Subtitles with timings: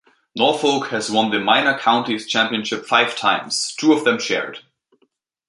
[0.35, 4.61] Norfolk has won the Minor Counties Championship five times, two of them shared.